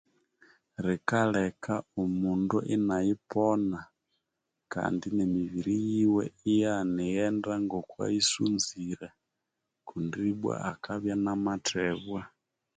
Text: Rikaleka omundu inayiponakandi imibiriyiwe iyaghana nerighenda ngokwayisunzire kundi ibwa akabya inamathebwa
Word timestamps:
Rikaleka 0.85 1.73
omundu 2.01 2.57
inayiponakandi 2.75 5.07
imibiriyiwe 5.23 6.23
iyaghana 6.51 6.87
nerighenda 6.95 7.51
ngokwayisunzire 7.65 9.07
kundi 9.87 10.17
ibwa 10.31 10.55
akabya 10.71 11.13
inamathebwa 11.19 12.21